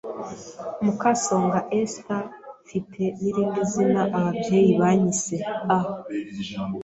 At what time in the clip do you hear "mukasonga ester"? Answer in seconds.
0.83-2.23